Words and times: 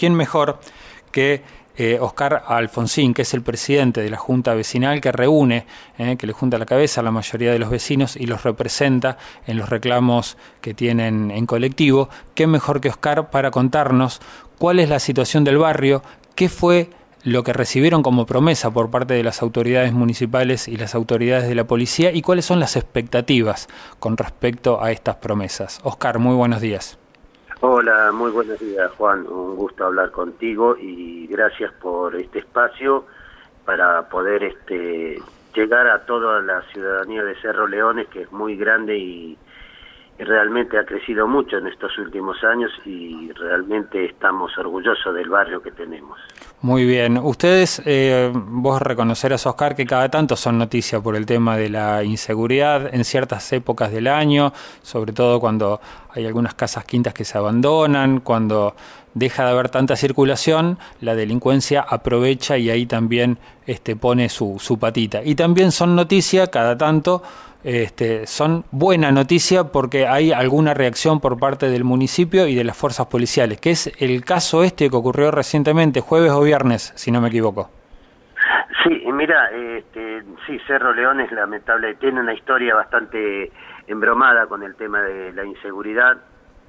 ¿quién 0.00 0.14
mejor 0.14 0.58
que 1.12 1.42
eh, 1.76 1.98
Oscar 2.00 2.44
Alfonsín, 2.46 3.12
que 3.12 3.20
es 3.20 3.34
el 3.34 3.42
presidente 3.42 4.00
de 4.00 4.08
la 4.08 4.16
Junta 4.16 4.54
Vecinal 4.54 4.98
que 5.02 5.12
reúne, 5.12 5.66
eh, 5.98 6.16
que 6.16 6.26
le 6.26 6.32
junta 6.32 6.56
la 6.56 6.64
cabeza 6.64 7.02
a 7.02 7.04
la 7.04 7.10
mayoría 7.10 7.52
de 7.52 7.58
los 7.58 7.68
vecinos 7.68 8.16
y 8.16 8.24
los 8.24 8.42
representa 8.42 9.18
en 9.46 9.58
los 9.58 9.68
reclamos 9.68 10.38
que 10.62 10.72
tienen 10.72 11.30
en 11.30 11.44
colectivo. 11.44 12.08
¿Qué 12.34 12.46
mejor 12.46 12.80
que 12.80 12.88
Oscar 12.88 13.28
para 13.28 13.50
contarnos 13.50 14.22
cuál 14.56 14.78
es 14.78 14.88
la 14.88 15.00
situación 15.00 15.44
del 15.44 15.58
barrio, 15.58 16.02
qué 16.34 16.48
fue 16.48 16.88
lo 17.22 17.44
que 17.44 17.52
recibieron 17.52 18.02
como 18.02 18.24
promesa 18.24 18.70
por 18.70 18.90
parte 18.90 19.12
de 19.12 19.22
las 19.22 19.42
autoridades 19.42 19.92
municipales 19.92 20.66
y 20.66 20.78
las 20.78 20.94
autoridades 20.94 21.46
de 21.46 21.54
la 21.54 21.64
policía 21.64 22.10
y 22.10 22.22
cuáles 22.22 22.46
son 22.46 22.58
las 22.58 22.76
expectativas 22.76 23.68
con 23.98 24.16
respecto 24.16 24.82
a 24.82 24.92
estas 24.92 25.16
promesas. 25.16 25.78
Oscar, 25.82 26.18
muy 26.18 26.34
buenos 26.34 26.62
días. 26.62 26.99
Hola, 27.62 28.10
muy 28.10 28.30
buenos 28.30 28.58
días 28.58 28.90
Juan, 28.92 29.26
un 29.26 29.54
gusto 29.54 29.84
hablar 29.84 30.10
contigo 30.12 30.78
y 30.80 31.26
gracias 31.26 31.70
por 31.74 32.16
este 32.16 32.38
espacio 32.38 33.04
para 33.66 34.08
poder 34.08 34.42
este, 34.44 35.20
llegar 35.54 35.86
a 35.88 36.06
toda 36.06 36.40
la 36.40 36.62
ciudadanía 36.72 37.22
de 37.22 37.34
Cerro 37.42 37.66
Leones 37.66 38.08
que 38.08 38.22
es 38.22 38.32
muy 38.32 38.56
grande 38.56 38.96
y, 38.96 39.38
realmente 40.18 40.78
ha 40.78 40.84
crecido 40.84 41.26
mucho 41.26 41.58
en 41.58 41.66
estos 41.66 41.96
últimos 41.98 42.42
años 42.44 42.70
y 42.84 43.30
realmente 43.32 44.04
estamos 44.04 44.56
orgullosos 44.58 45.14
del 45.14 45.30
barrio 45.30 45.62
que 45.62 45.70
tenemos. 45.70 46.18
Muy 46.62 46.84
bien. 46.84 47.16
Ustedes, 47.16 47.80
eh, 47.86 48.30
vos 48.34 48.82
reconocerás, 48.82 49.46
Oscar, 49.46 49.74
que 49.74 49.86
cada 49.86 50.10
tanto 50.10 50.36
son 50.36 50.58
noticias 50.58 51.00
por 51.00 51.16
el 51.16 51.24
tema 51.24 51.56
de 51.56 51.70
la 51.70 52.04
inseguridad 52.04 52.94
en 52.94 53.02
ciertas 53.06 53.50
épocas 53.54 53.90
del 53.92 54.06
año, 54.06 54.52
sobre 54.82 55.14
todo 55.14 55.40
cuando 55.40 55.80
hay 56.10 56.26
algunas 56.26 56.52
casas 56.52 56.84
quintas 56.84 57.14
que 57.14 57.24
se 57.24 57.38
abandonan, 57.38 58.20
cuando 58.20 58.74
deja 59.14 59.46
de 59.46 59.52
haber 59.52 59.70
tanta 59.70 59.96
circulación, 59.96 60.78
la 61.00 61.14
delincuencia 61.14 61.80
aprovecha 61.80 62.58
y 62.58 62.68
ahí 62.68 62.84
también 62.84 63.38
este, 63.66 63.96
pone 63.96 64.28
su, 64.28 64.58
su 64.60 64.78
patita. 64.78 65.22
Y 65.24 65.36
también 65.36 65.72
son 65.72 65.96
noticias 65.96 66.50
cada 66.50 66.76
tanto 66.76 67.22
este, 67.62 68.26
son 68.26 68.64
buena 68.70 69.12
noticia 69.12 69.64
porque 69.64 70.06
hay 70.06 70.32
alguna 70.32 70.72
reacción 70.72 71.20
por 71.20 71.38
parte 71.38 71.68
del 71.68 71.84
municipio 71.84 72.46
y 72.46 72.54
de 72.54 72.64
las 72.64 72.74
fuerzas 72.74 73.06
policiales, 73.08 73.60
que 73.60 73.72
es 73.72 73.92
el 73.98 74.24
caso 74.24 74.64
este 74.64 74.88
que 74.88 74.96
ocurrió 74.96 75.30
recientemente, 75.30 76.00
jueves 76.00 76.32
o 76.32 76.42
viernes, 76.50 76.92
si 76.96 77.12
no 77.12 77.20
me 77.20 77.28
equivoco. 77.28 77.70
Sí, 78.82 79.04
mira, 79.12 79.50
este, 79.52 80.24
sí, 80.46 80.58
Cerro 80.66 80.92
León 80.92 81.20
es 81.20 81.30
lamentable, 81.30 81.94
tiene 81.94 82.18
una 82.20 82.34
historia 82.34 82.74
bastante 82.74 83.52
embromada 83.86 84.46
con 84.46 84.64
el 84.64 84.74
tema 84.74 85.00
de 85.02 85.32
la 85.32 85.44
inseguridad. 85.44 86.16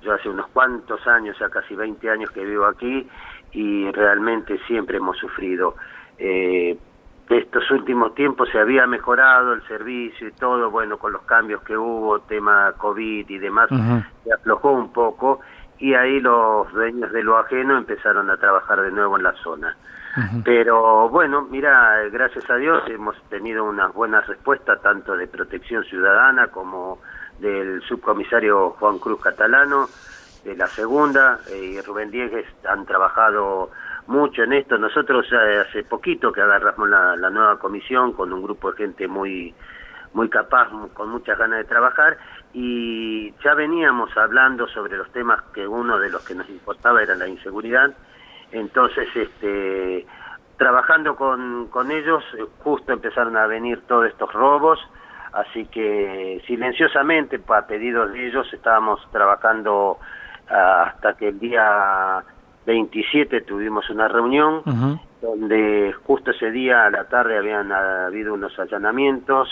Yo 0.04 0.14
hace 0.14 0.30
unos 0.30 0.48
cuantos 0.50 1.08
años, 1.08 1.36
ya 1.40 1.50
casi 1.50 1.74
20 1.74 2.12
años 2.12 2.30
que 2.30 2.46
vivo 2.46 2.68
aquí 2.68 3.08
y 3.54 3.92
realmente 3.92 4.60
siempre 4.68 4.98
hemos 4.98 5.18
sufrido. 5.18 5.76
Eh, 6.20 6.78
estos 7.30 7.72
últimos 7.72 8.14
tiempos 8.14 8.50
se 8.52 8.60
había 8.60 8.86
mejorado 8.86 9.54
el 9.54 9.64
servicio 9.68 10.28
y 10.28 10.32
todo, 10.34 10.70
bueno, 10.70 10.98
con 11.00 11.12
los 11.14 11.24
cambios 11.24 11.64
que 11.64 11.76
hubo, 11.76 12.20
tema 12.20 12.74
COVID 12.78 13.28
y 13.28 13.38
demás, 13.40 13.70
se 14.24 14.32
aflojó 14.32 14.74
un 14.74 14.94
poco 14.94 15.40
y 15.82 15.96
ahí 15.96 16.20
los 16.20 16.72
dueños 16.72 17.12
de 17.12 17.24
lo 17.24 17.38
ajeno 17.38 17.78
empezaron 17.78 18.30
a 18.30 18.38
trabajar 18.38 18.82
de 18.82 18.92
nuevo 18.92 19.18
en 19.18 19.24
la 19.24 19.34
zona. 19.34 19.76
Pero 20.44 21.10
bueno, 21.10 21.48
mira, 21.50 22.04
gracias 22.12 22.48
a 22.50 22.56
Dios 22.58 22.84
hemos 22.88 23.16
tenido 23.30 23.64
unas 23.64 23.94
buenas 23.94 24.28
respuestas 24.28 24.82
tanto 24.82 25.16
de 25.16 25.28
protección 25.28 25.84
ciudadana 25.86 26.50
como 26.50 27.00
del 27.40 27.82
subcomisario 27.84 28.72
Juan 28.72 29.00
Cruz 29.00 29.22
Catalano, 29.22 29.88
de 30.44 30.56
la 30.56 30.68
segunda, 30.68 31.40
eh, 31.50 31.76
y 31.78 31.82
Rubén 31.82 32.12
Diegues 32.12 32.46
han 32.68 32.86
trabajado 32.86 33.72
mucho 34.08 34.44
en 34.44 34.54
esto. 34.54 34.78
Nosotros 34.78 35.26
hace 35.32 35.84
poquito 35.84 36.32
que 36.32 36.42
agarramos 36.42 36.90
la, 36.90 37.30
nueva 37.30 37.58
comisión 37.58 38.14
con 38.14 38.34
un 38.34 38.44
grupo 38.44 38.72
de 38.72 38.78
gente 38.78 39.08
muy 39.08 39.56
muy 40.14 40.30
capaz, 40.30 40.70
con 40.94 41.10
muchas 41.10 41.38
ganas 41.38 41.60
de 41.60 41.66
trabajar 41.66 42.18
y 42.54 43.32
ya 43.44 43.54
veníamos 43.54 44.16
hablando 44.18 44.68
sobre 44.68 44.98
los 44.98 45.10
temas 45.12 45.42
que 45.54 45.68
uno 45.68 45.98
de 46.00 46.10
los 46.10 46.26
que 46.26 46.36
nos 46.36 46.50
importaba 46.50 47.02
era 47.02 47.16
la 47.16 47.28
inseguridad. 47.28 47.94
Entonces, 48.52 49.08
este 49.16 50.06
trabajando 50.58 51.16
con, 51.16 51.70
con 51.70 51.92
ellos, 51.92 52.24
justo 52.64 52.94
empezaron 52.94 53.36
a 53.36 53.48
venir 53.48 53.82
todos 53.88 54.06
estos 54.08 54.32
robos, 54.32 54.80
así 55.34 55.66
que 55.66 56.40
silenciosamente, 56.46 57.42
a 57.48 57.66
pedidos 57.66 58.14
de 58.14 58.28
ellos, 58.28 58.48
estábamos 58.54 59.02
trabajando 59.12 59.98
hasta 60.48 61.16
que 61.16 61.30
el 61.30 61.40
día 61.40 62.24
27 62.68 63.42
tuvimos 63.42 63.90
una 63.90 64.08
reunión 64.08 64.62
donde 65.22 65.94
justo 66.06 66.32
ese 66.32 66.52
día 66.52 66.86
a 66.86 66.90
la 66.92 67.06
tarde 67.06 67.38
habían 67.38 67.72
habido 67.72 68.34
unos 68.34 68.58
allanamientos 68.60 69.50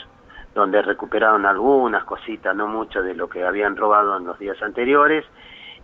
donde 0.54 0.82
recuperaron 0.82 1.46
algunas 1.46 2.04
cositas, 2.04 2.56
no 2.56 2.68
mucho 2.68 3.02
de 3.02 3.14
lo 3.14 3.30
que 3.30 3.44
habían 3.44 3.76
robado 3.76 4.18
en 4.18 4.26
los 4.26 4.38
días 4.40 4.62
anteriores. 4.62 5.26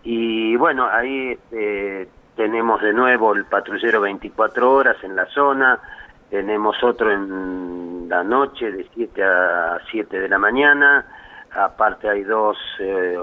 Y 0.02 0.56
bueno, 0.56 0.88
ahí 0.90 1.32
este, 1.32 2.08
tenemos 2.36 2.80
de 2.82 2.92
nuevo 2.92 3.34
el 3.34 3.46
patrullero 3.46 4.02
24 4.02 4.70
horas 4.70 4.96
en 5.02 5.16
la 5.16 5.26
zona, 5.26 5.80
tenemos 6.30 6.76
otro 6.82 7.10
en 7.10 8.08
la 8.08 8.22
noche 8.22 8.70
de 8.70 8.86
7 8.94 9.24
a 9.24 9.78
7 9.90 10.20
de 10.20 10.28
la 10.28 10.38
mañana, 10.38 11.06
aparte 11.50 12.08
hay 12.08 12.22
dos, 12.24 12.58
eh, 12.78 13.16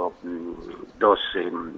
dos 0.98 1.20
em, 1.36 1.74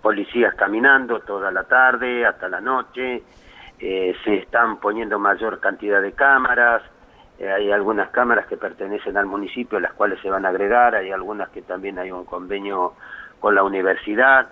policías 0.00 0.54
caminando 0.54 1.20
toda 1.20 1.50
la 1.50 1.64
tarde 1.64 2.24
hasta 2.24 2.48
la 2.48 2.60
noche, 2.60 3.22
eh, 3.78 4.14
se 4.24 4.36
están 4.36 4.78
poniendo 4.78 5.18
mayor 5.18 5.58
cantidad 5.58 6.00
de 6.00 6.12
cámaras, 6.12 6.82
eh, 7.38 7.50
hay 7.50 7.70
algunas 7.70 8.10
cámaras 8.10 8.46
que 8.46 8.56
pertenecen 8.56 9.16
al 9.16 9.26
municipio, 9.26 9.78
las 9.78 9.92
cuales 9.92 10.20
se 10.20 10.30
van 10.30 10.46
a 10.46 10.48
agregar, 10.48 10.94
hay 10.94 11.10
algunas 11.10 11.50
que 11.50 11.62
también 11.62 11.98
hay 11.98 12.10
un 12.10 12.24
convenio 12.24 12.94
con 13.40 13.54
la 13.54 13.62
universidad, 13.62 14.48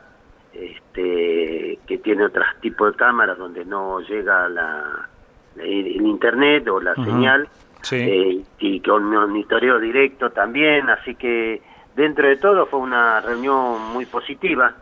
este, 0.53 1.79
que 1.87 1.99
tiene 1.99 2.27
otros 2.27 2.47
tipos 2.61 2.93
de 2.93 2.99
cámaras 2.99 3.39
donde 3.39 3.65
no 3.65 4.01
llega 4.01 4.49
la, 4.49 5.09
el, 5.57 6.03
internet 6.03 6.69
o 6.69 6.79
la 6.79 6.95
señal, 6.95 7.49
eh, 7.91 8.43
y 8.59 8.81
con 8.81 9.05
monitoreo 9.05 9.79
directo 9.79 10.31
también, 10.31 10.91
así 10.91 11.15
que 11.15 11.63
dentro 11.97 12.29
de 12.29 12.37
todo 12.37 12.67
fue 12.67 12.81
una 12.81 13.21
reunión 13.21 13.81
muy 13.95 14.05
positiva, 14.05 14.75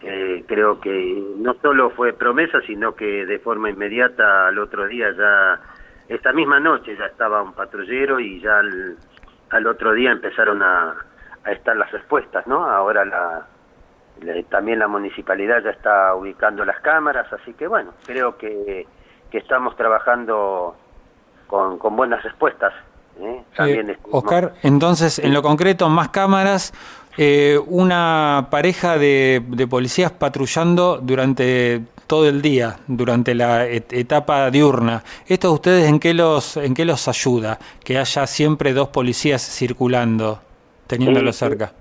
creo 0.00 0.80
que 0.80 1.24
no 1.38 1.54
solo 1.54 1.90
fue 1.90 2.12
promesa, 2.12 2.60
sino 2.66 2.94
que 2.94 3.26
de 3.26 3.38
forma 3.40 3.70
inmediata 3.70 4.46
al 4.46 4.58
otro 4.58 4.86
día 4.86 5.10
ya, 5.10 5.60
esta 6.08 6.32
misma 6.32 6.58
noche 6.60 6.96
ya 6.96 7.06
estaba 7.06 7.42
un 7.42 7.52
patrullero 7.52 8.18
y 8.20 8.40
ya 8.40 8.58
al, 9.50 9.66
otro 9.66 9.92
día 9.92 10.10
empezaron 10.10 10.62
a, 10.62 10.94
a, 11.44 11.52
estar 11.52 11.76
las 11.76 11.90
respuestas, 11.92 12.46
¿no? 12.46 12.64
Ahora 12.64 13.04
la, 13.04 13.46
también 14.48 14.78
la 14.78 14.88
municipalidad 14.88 15.62
ya 15.62 15.70
está 15.70 16.14
ubicando 16.14 16.64
las 16.64 16.80
cámaras, 16.80 17.32
así 17.32 17.52
que 17.54 17.66
bueno, 17.66 17.92
creo 18.06 18.36
que, 18.36 18.86
que 19.30 19.38
estamos 19.38 19.76
trabajando 19.76 20.76
con, 21.46 21.78
con 21.78 21.96
buenas 21.96 22.22
respuestas. 22.22 22.72
¿eh? 23.20 23.42
También 23.56 23.90
eh, 23.90 23.98
Oscar, 24.10 24.54
entonces, 24.62 25.18
en 25.18 25.34
lo 25.34 25.42
concreto, 25.42 25.88
más 25.88 26.08
cámaras, 26.08 26.72
eh, 27.16 27.58
una 27.66 28.46
pareja 28.50 28.96
de, 28.96 29.42
policías 29.68 30.12
patrullando 30.12 30.98
durante 30.98 31.82
todo 32.08 32.28
el 32.28 32.42
día, 32.42 32.76
durante 32.88 33.34
la 33.34 33.66
etapa 33.66 34.50
diurna. 34.50 35.02
¿Esto 35.26 35.52
ustedes 35.52 35.88
en 35.88 36.00
qué 36.00 36.14
los, 36.14 36.56
en 36.56 36.74
qué 36.74 36.84
los 36.84 37.06
ayuda? 37.06 37.58
Que 37.84 37.98
haya 37.98 38.26
siempre 38.26 38.72
dos 38.72 38.88
policías 38.88 39.42
circulando, 39.42 40.40
teniéndolo 40.86 41.32
cerca. 41.32 41.72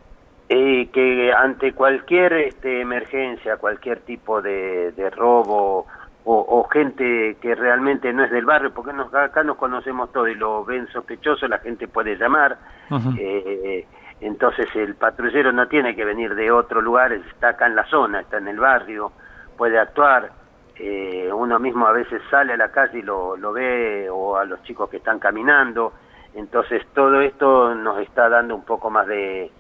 Y 0.49 0.87
que 0.87 1.31
ante 1.33 1.73
cualquier 1.73 2.33
este, 2.33 2.81
emergencia, 2.81 3.57
cualquier 3.57 4.01
tipo 4.01 4.41
de, 4.41 4.93
robo 5.15 5.87
o, 6.29 6.67
gente 6.69 7.37
que 7.41 7.55
realmente 7.55 8.11
no 8.11 8.25
es 8.25 8.31
del 8.31 8.45
barrio, 8.45 8.73
porque 8.73 8.91
acá 9.13 9.43
nos 9.43 9.55
conocemos 9.55 10.11
todos 10.11 10.29
y 10.29 10.35
lo 10.35 10.65
ven 10.65 10.87
sospechoso, 10.89 11.47
la 11.47 11.59
gente 11.59 11.87
puede 11.87 12.17
llamar. 12.17 12.57
Entonces 14.19 14.67
el 14.75 14.95
patrullero 14.95 15.53
no 15.53 15.67
tiene 15.67 15.95
que 15.95 16.03
venir 16.03 16.35
de 16.35 16.51
otro 16.51 16.81
lugar, 16.81 17.13
está 17.13 17.49
acá 17.49 17.67
en 17.67 17.75
la 17.75 17.85
zona, 17.85 18.21
está 18.21 18.39
en 18.39 18.49
el 18.49 18.59
barrio, 18.59 19.13
puede 19.57 19.79
actuar. 19.79 20.31
Eh, 20.79 21.29
uno 21.33 21.57
mismo 21.59 21.87
a 21.87 21.91
veces 21.91 22.21
sale 22.29 22.53
a 22.53 22.57
la 22.57 22.69
calle 22.71 22.99
y 22.99 23.01
lo, 23.01 23.35
lo 23.35 23.51
ve, 23.51 24.07
o 24.09 24.37
a 24.37 24.45
los 24.45 24.61
chicos 24.63 24.89
que 24.89 24.97
están 24.97 25.19
caminando. 25.19 25.93
Entonces 26.35 26.85
todo 26.93 27.19
esto 27.21 27.73
nos 27.73 27.99
está 27.99 28.29
dando 28.29 28.55
un 28.55 28.63
poco 28.63 28.89
más 28.89 29.07
de, 29.07 29.51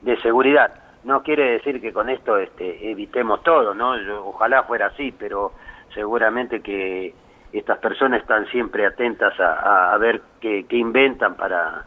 de 0.00 0.16
seguridad. 0.20 0.72
No 1.02 1.22
quiere 1.22 1.52
decir 1.52 1.80
que 1.80 1.92
con 1.92 2.08
esto 2.08 2.36
este, 2.36 2.90
evitemos 2.90 3.42
todo, 3.42 3.74
¿no? 3.74 3.94
ojalá 4.26 4.62
fuera 4.64 4.86
así, 4.86 5.12
pero 5.18 5.52
seguramente 5.94 6.60
que 6.60 7.14
estas 7.52 7.78
personas 7.78 8.20
están 8.20 8.46
siempre 8.46 8.86
atentas 8.86 9.38
a, 9.40 9.92
a 9.92 9.98
ver 9.98 10.22
qué, 10.40 10.66
qué 10.68 10.76
inventan 10.76 11.34
para, 11.34 11.84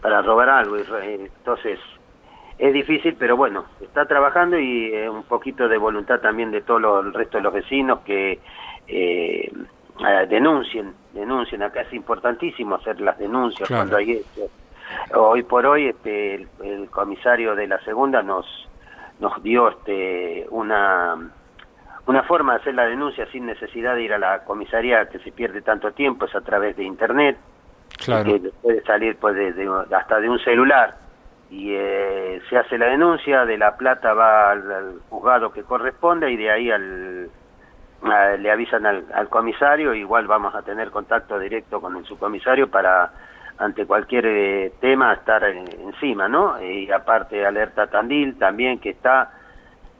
para 0.00 0.22
robar 0.22 0.48
algo. 0.48 0.76
Entonces, 0.76 1.78
es 2.58 2.72
difícil, 2.72 3.16
pero 3.18 3.36
bueno, 3.36 3.66
está 3.80 4.06
trabajando 4.06 4.58
y 4.58 4.86
eh, 4.94 5.08
un 5.08 5.24
poquito 5.24 5.68
de 5.68 5.76
voluntad 5.76 6.20
también 6.20 6.50
de 6.50 6.62
todo 6.62 7.00
el 7.00 7.12
resto 7.12 7.36
de 7.36 7.42
los 7.42 7.52
vecinos 7.52 8.00
que 8.00 8.40
eh, 8.88 9.52
denuncien, 10.28 10.94
denuncien. 11.12 11.62
Acá 11.62 11.82
es 11.82 11.92
importantísimo 11.92 12.76
hacer 12.76 13.00
las 13.00 13.18
denuncias 13.18 13.68
cuando 13.68 13.96
hay 13.96 14.12
esto. 14.12 14.48
Hoy 15.14 15.42
por 15.42 15.66
hoy 15.66 15.88
este, 15.88 16.46
el, 16.62 16.88
comisario 16.90 17.54
de 17.54 17.66
la 17.66 17.80
segunda 17.80 18.22
nos 18.22 18.46
nos 19.18 19.42
dio 19.42 19.70
este 19.70 20.46
una 20.50 21.16
una 22.06 22.22
forma 22.22 22.52
de 22.54 22.60
hacer 22.60 22.74
la 22.74 22.86
denuncia 22.86 23.26
sin 23.32 23.46
necesidad 23.46 23.94
de 23.94 24.02
ir 24.02 24.12
a 24.12 24.18
la 24.18 24.44
comisaría 24.44 25.08
que 25.08 25.18
se 25.20 25.32
pierde 25.32 25.62
tanto 25.62 25.92
tiempo 25.92 26.26
es 26.26 26.34
a 26.34 26.42
través 26.42 26.76
de 26.76 26.84
internet 26.84 27.38
claro. 28.04 28.24
que 28.24 28.50
puede 28.62 28.82
salir 28.82 29.16
pues 29.16 29.34
hasta 29.90 30.20
de 30.20 30.28
un 30.28 30.38
celular 30.40 30.96
y 31.50 31.72
eh, 31.72 32.05
se 32.48 32.56
hace 32.56 32.78
la 32.78 32.86
denuncia, 32.86 33.44
de 33.44 33.58
la 33.58 33.76
plata 33.76 34.14
va 34.14 34.50
al, 34.52 35.00
juzgado 35.08 35.52
que 35.52 35.62
corresponde 35.62 36.30
y 36.30 36.36
de 36.36 36.50
ahí 36.50 36.70
al, 36.70 37.30
le 38.38 38.50
avisan 38.50 38.86
al, 38.86 39.28
comisario, 39.28 39.94
igual 39.94 40.26
vamos 40.26 40.54
a 40.54 40.62
tener 40.62 40.90
contacto 40.90 41.38
directo 41.38 41.80
con 41.80 41.96
el 41.96 42.04
subcomisario 42.04 42.70
para 42.70 43.10
ante 43.58 43.86
cualquier 43.86 44.26
eh, 44.26 44.72
tema 44.80 45.14
estar 45.14 45.42
encima, 45.44 46.28
¿no? 46.28 46.62
Y 46.62 46.90
aparte 46.92 47.46
alerta 47.46 47.86
Tandil 47.86 48.36
también 48.38 48.78
que 48.78 48.90
está, 48.90 49.30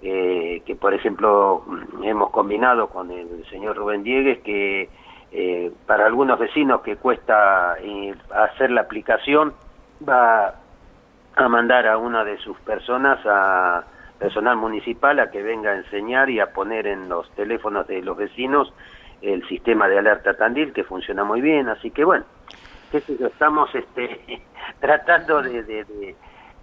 eh, 0.02 0.62
que 0.66 0.76
por 0.76 0.92
ejemplo 0.92 1.64
hemos 2.02 2.30
combinado 2.30 2.88
con 2.88 3.10
el 3.10 3.46
señor 3.48 3.76
Rubén 3.76 4.02
Diegues 4.02 4.38
que 4.40 4.90
para 5.86 6.06
algunos 6.06 6.38
vecinos 6.38 6.80
que 6.80 6.96
cuesta 6.96 7.76
hacer 8.32 8.70
la 8.70 8.82
aplicación 8.82 9.52
va 10.06 10.54
a 11.36 11.48
mandar 11.48 11.86
a 11.86 11.98
una 11.98 12.24
de 12.24 12.38
sus 12.38 12.58
personas, 12.60 13.18
a 13.26 13.84
personal 14.18 14.56
municipal, 14.56 15.20
a 15.20 15.30
que 15.30 15.42
venga 15.42 15.70
a 15.70 15.76
enseñar 15.76 16.30
y 16.30 16.40
a 16.40 16.52
poner 16.52 16.86
en 16.86 17.08
los 17.08 17.30
teléfonos 17.32 17.86
de 17.86 18.00
los 18.02 18.16
vecinos 18.16 18.72
el 19.20 19.46
sistema 19.46 19.86
de 19.88 19.98
alerta 19.98 20.34
Tandil, 20.34 20.72
que 20.72 20.84
funciona 20.84 21.24
muy 21.24 21.40
bien, 21.40 21.68
así 21.68 21.90
que 21.90 22.04
bueno, 22.04 22.24
estamos 22.92 23.74
este, 23.74 24.42
tratando 24.80 25.42
de, 25.42 26.14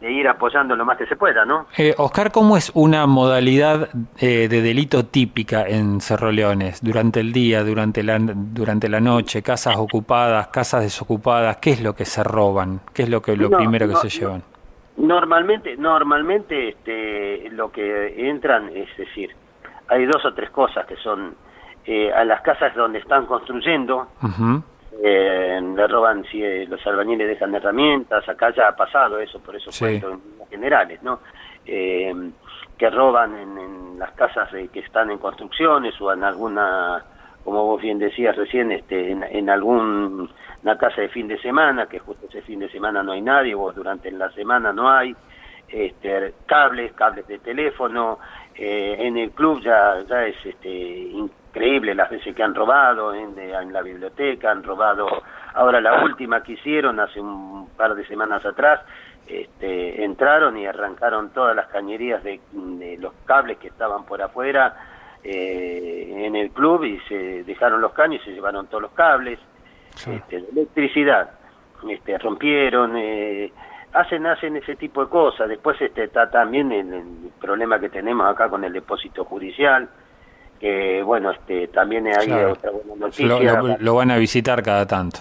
ir 0.02 0.28
apoyando 0.28 0.76
lo 0.76 0.86
más 0.86 0.98
que 0.98 1.06
se 1.06 1.16
pueda, 1.16 1.46
¿no? 1.46 1.68
Eh, 1.78 1.94
Oscar, 1.98 2.32
¿cómo 2.32 2.58
es 2.58 2.72
una 2.74 3.06
modalidad 3.06 3.90
eh, 4.18 4.48
de 4.50 4.62
delito 4.62 5.06
típica 5.06 5.66
en 5.68 6.02
Cerro 6.02 6.32
Leones? 6.32 6.82
Durante 6.82 7.20
el 7.20 7.32
día, 7.32 7.64
durante 7.64 8.04
la, 8.04 8.18
durante 8.20 8.90
la 8.90 9.00
noche, 9.00 9.42
casas 9.42 9.78
ocupadas, 9.78 10.48
casas 10.48 10.82
desocupadas, 10.82 11.58
¿qué 11.58 11.72
es 11.72 11.82
lo 11.82 11.96
que 11.96 12.06
se 12.06 12.24
roban? 12.24 12.82
¿Qué 12.94 13.04
es 13.04 13.10
lo 13.10 13.22
que 13.22 13.38
lo 13.38 13.50
primero 13.50 13.88
que 13.88 13.96
se 13.96 14.10
llevan? 14.10 14.44
Normalmente, 14.98 15.76
normalmente 15.76 16.70
este, 16.70 17.50
lo 17.52 17.72
que 17.72 18.30
entran, 18.30 18.70
es 18.70 18.96
decir, 18.96 19.32
hay 19.88 20.06
dos 20.06 20.24
o 20.26 20.34
tres 20.34 20.50
cosas 20.52 20.86
que 20.86 20.96
son 20.98 21.36
eh, 21.86 22.12
a 22.14 22.24
las 22.24 22.42
casas 22.42 22.74
donde 22.76 23.00
están 23.00 23.26
construyendo, 23.26 24.08
eh, 25.04 25.60
le 25.62 25.88
roban 25.88 26.24
si 26.26 26.44
eh, 26.44 26.66
los 26.68 26.86
albañiles 26.86 27.28
dejan 27.28 27.54
herramientas, 27.56 28.28
acá 28.30 28.54
ya 28.56 28.70
ha 28.70 28.76
pasado 28.76 29.20
eso, 29.20 29.40
por 29.40 29.56
eso 29.56 29.72
sí. 29.72 29.86
en 29.86 30.48
generales, 30.50 31.02
¿no? 31.04 31.20
que 31.66 32.90
roban 32.90 33.38
en, 33.38 34.00
las 34.00 34.12
casas 34.14 34.50
que 34.72 34.80
están 34.80 35.12
en 35.12 35.18
construcciones 35.18 36.00
o 36.02 36.12
en 36.12 36.24
alguna, 36.24 37.04
como 37.44 37.66
vos 37.66 37.82
bien 37.82 38.00
decías 38.00 38.36
recién, 38.36 38.72
este, 38.72 39.12
en, 39.12 39.24
en 39.24 39.50
algún 39.50 40.30
una 40.64 40.78
casa 40.78 41.02
de 41.02 41.10
fin 41.10 41.28
de 41.28 41.38
semana, 41.40 41.88
que 41.88 42.00
justo 42.00 42.28
ese 42.28 42.42
fin 42.42 42.60
de 42.60 42.70
semana 42.70 43.04
no 43.04 43.12
hay 43.12 43.22
nadie, 43.22 43.54
o 43.54 43.72
durante 43.74 44.10
la 44.12 44.32
semana 44.32 44.72
no 44.72 44.90
hay, 44.90 45.14
este, 45.68 46.34
cables, 46.46 46.94
cables 46.94 47.28
de 47.28 47.40
teléfono, 47.40 48.20
eh, 48.56 48.96
en 49.00 49.18
el 49.18 49.32
club 49.32 49.62
ya, 49.62 50.02
ya 50.08 50.26
es 50.26 50.38
este, 50.46 50.70
increíble 50.70 51.94
las 51.96 52.10
veces 52.10 52.34
que 52.34 52.44
han 52.44 52.56
robado, 52.56 53.14
en, 53.14 53.38
en 53.38 53.74
la 53.74 53.82
biblioteca 53.82 54.52
han 54.52 54.64
robado, 54.64 55.08
ahora 55.54 55.82
la 55.82 56.04
última 56.04 56.42
que 56.42 56.54
hicieron 56.54 57.00
hace 57.00 57.20
un 57.20 57.70
par 57.76 57.96
de 57.96 58.06
semanas 58.06 58.46
atrás, 58.46 58.82
este, 59.28 60.04
entraron 60.04 60.58
y 60.58 60.66
arrancaron 60.66 61.30
todas 61.30 61.56
las 61.56 61.68
cañerías 61.68 62.24
de, 62.24 62.40
los 63.00 63.14
cables 63.26 63.58
que 63.58 63.68
estaban 63.68 64.06
por 64.06 64.22
afuera 64.22 64.76
eh, 65.24 66.26
en 66.26 66.36
el 66.36 66.52
club 66.52 66.84
y 66.84 67.00
se 67.08 67.44
dejaron 67.44 67.80
los 67.82 67.94
caños 67.94 68.22
y 68.24 68.26
se 68.26 68.32
llevaron 68.32 68.68
todos 68.68 68.84
los 68.84 68.92
cables. 68.92 69.40
Este, 69.96 70.38
electricidad, 70.38 71.32
este, 71.88 72.18
rompieron, 72.18 72.98
eh, 72.98 73.52
hacen 73.94 74.26
hacen 74.26 74.58
ese 74.58 74.76
tipo 74.76 75.04
de 75.04 75.10
cosas. 75.10 75.48
Después 75.48 75.80
este, 75.82 76.06
está 76.06 76.30
también 76.30 76.72
el, 76.72 77.04
problema 77.40 77.80
que 77.80 77.90
tenemos 77.90 78.28
acá 78.28 78.50
con 78.50 78.64
el 78.64 78.74
depósito 78.74 79.24
judicial, 79.24 79.88
que 80.60 81.02
bueno, 81.04 81.32
este, 81.32 81.68
también 81.68 82.08
hay 82.08 82.32
otra 82.32 82.72
buena 82.72 82.96
noticia. 82.96 83.78
Lo, 83.80 83.96
van 83.96 84.12
a 84.12 84.18
visitar 84.18 84.64
cada 84.64 84.86
tanto. 84.86 85.20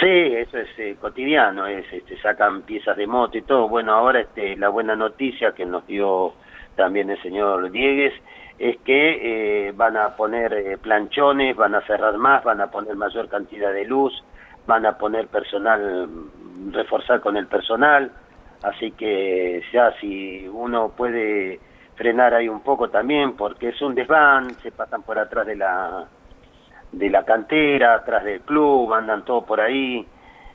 Sí, 0.00 0.06
eso 0.06 0.58
es 0.58 0.68
eh, 0.78 0.96
cotidiano, 1.00 1.66
es, 1.66 1.84
este, 1.92 2.16
sacan 2.20 2.62
piezas 2.62 2.96
de 2.96 3.06
moto 3.06 3.36
y 3.36 3.42
todo. 3.42 3.68
Bueno, 3.68 3.92
ahora 3.92 4.20
este, 4.20 4.56
la 4.56 4.68
buena 4.68 4.96
noticia 4.96 5.52
que 5.52 5.66
nos 5.66 5.86
dio 5.86 6.34
también 6.78 7.10
el 7.10 7.20
señor 7.20 7.70
Diegues 7.72 8.14
es 8.58 8.78
que 8.78 9.66
eh, 9.68 9.72
van 9.72 9.96
a 9.96 10.14
poner 10.16 10.52
eh, 10.52 10.78
planchones, 10.78 11.56
van 11.56 11.74
a 11.74 11.82
cerrar 11.82 12.16
más, 12.16 12.44
van 12.44 12.60
a 12.60 12.70
poner 12.70 12.94
mayor 12.94 13.28
cantidad 13.28 13.72
de 13.72 13.84
luz, 13.84 14.12
van 14.66 14.86
a 14.86 14.96
poner 14.96 15.26
personal, 15.26 16.08
reforzar 16.70 17.20
con 17.20 17.36
el 17.36 17.48
personal, 17.48 18.12
así 18.62 18.92
que 18.92 19.62
ya 19.72 19.92
si 20.00 20.46
uno 20.48 20.90
puede 20.96 21.58
frenar 21.96 22.32
ahí 22.34 22.48
un 22.48 22.60
poco 22.60 22.88
también, 22.90 23.36
porque 23.36 23.70
es 23.70 23.82
un 23.82 23.96
desván, 23.96 24.54
se 24.62 24.70
pasan 24.70 25.02
por 25.02 25.18
atrás 25.18 25.46
de 25.46 25.56
la 25.56 26.06
de 26.90 27.10
la 27.10 27.22
cantera, 27.24 27.96
atrás 27.96 28.24
del 28.24 28.40
club, 28.40 28.94
andan 28.94 29.24
todo 29.24 29.44
por 29.44 29.60
ahí, 29.60 30.06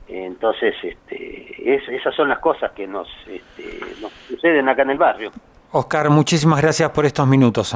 entonces 0.07 0.73
este, 0.81 1.75
esas 1.95 2.15
son 2.15 2.29
las 2.29 2.39
cosas 2.39 2.71
que 2.71 2.87
nos, 2.87 3.07
este, 3.27 3.79
nos 4.01 4.11
suceden 4.27 4.67
acá 4.67 4.81
en 4.81 4.91
el 4.91 4.97
barrio. 4.97 5.31
Oscar, 5.75 6.11
muchísimas 6.11 6.61
gracias 6.61 6.91
por 6.91 7.03
estos 7.03 7.27
minutos. 7.27 7.75